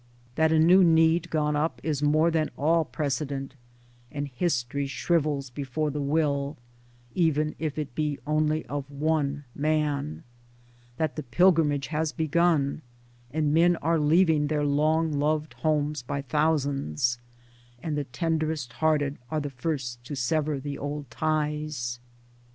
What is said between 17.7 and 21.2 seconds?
and the tenderest hearted are the first to sever the old